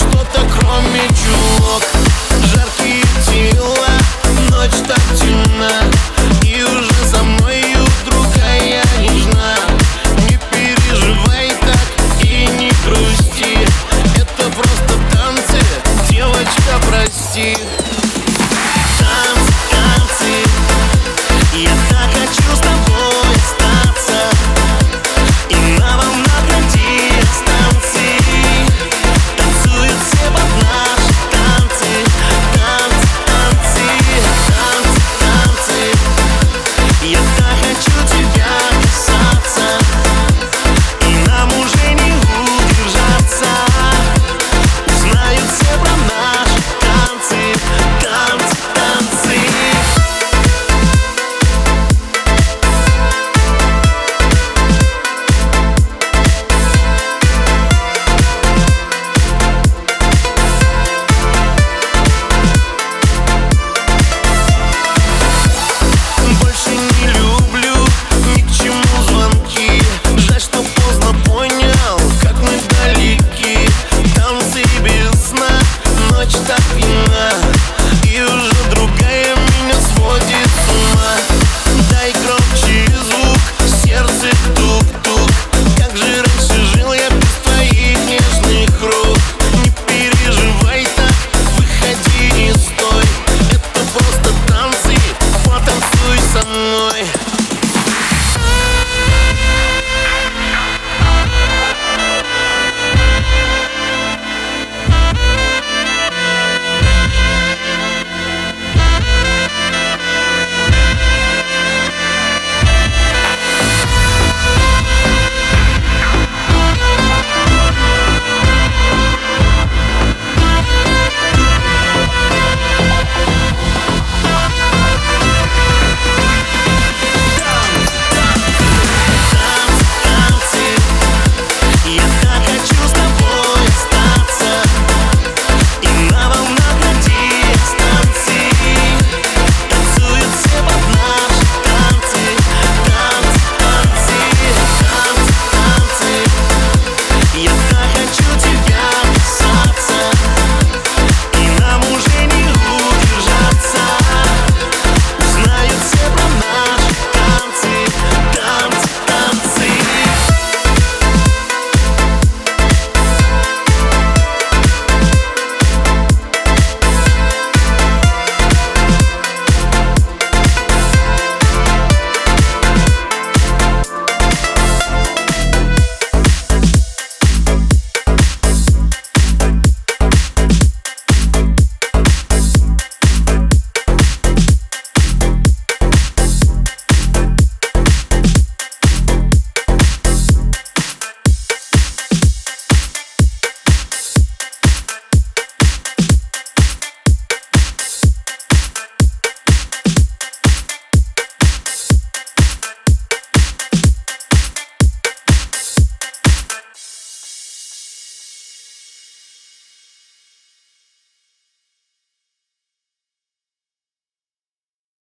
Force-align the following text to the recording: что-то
что-то 0.00 0.39